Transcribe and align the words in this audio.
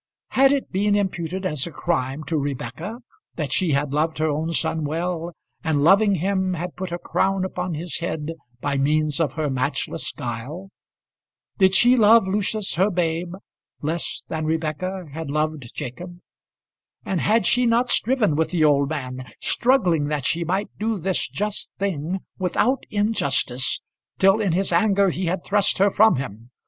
Had 0.29 0.51
it 0.51 0.71
been 0.71 0.95
imputed 0.95 1.45
as 1.45 1.67
a 1.67 1.71
crime 1.71 2.23
to 2.23 2.35
Rebekah 2.35 3.01
that 3.35 3.51
she 3.51 3.73
had 3.73 3.93
loved 3.93 4.17
her 4.17 4.29
own 4.31 4.51
son 4.51 4.83
well, 4.83 5.31
and 5.63 5.83
loving 5.83 6.15
him 6.15 6.55
had 6.55 6.75
put 6.75 6.91
a 6.91 6.97
crown 6.97 7.45
upon 7.45 7.75
his 7.75 7.99
head 7.99 8.31
by 8.61 8.77
means 8.77 9.19
of 9.19 9.33
her 9.33 9.47
matchless 9.47 10.11
guile? 10.11 10.71
Did 11.59 11.75
she 11.75 11.95
love 11.97 12.27
Lucius, 12.27 12.73
her 12.73 12.89
babe, 12.89 13.35
less 13.83 14.23
than 14.27 14.45
Rebekah 14.47 15.09
had 15.13 15.29
loved 15.29 15.71
Jacob? 15.75 16.17
And 17.05 17.21
had 17.21 17.45
she 17.45 17.67
not 17.67 17.91
striven 17.91 18.35
with 18.35 18.49
the 18.49 18.63
old 18.65 18.89
man, 18.89 19.31
struggling 19.39 20.07
that 20.07 20.25
she 20.25 20.43
might 20.43 20.75
do 20.79 20.97
this 20.97 21.29
just 21.29 21.75
thing 21.77 22.21
without 22.39 22.87
injustice, 22.89 23.79
till 24.17 24.41
in 24.41 24.53
his 24.53 24.73
anger 24.73 25.11
he 25.11 25.25
had 25.27 25.43
thrust 25.43 25.77
her 25.77 25.91
from 25.91 26.15
him. 26.15 26.49